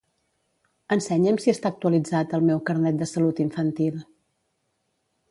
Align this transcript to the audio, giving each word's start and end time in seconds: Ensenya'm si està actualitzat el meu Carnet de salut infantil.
Ensenya'm 0.93 1.35
si 1.43 1.51
està 1.51 1.71
actualitzat 1.75 2.33
el 2.37 2.47
meu 2.47 2.61
Carnet 2.69 2.97
de 3.01 3.07
salut 3.11 3.41
infantil. 3.45 4.01